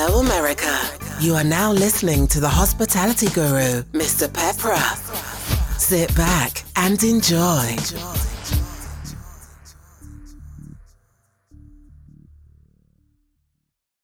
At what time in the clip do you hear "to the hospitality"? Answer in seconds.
2.28-3.26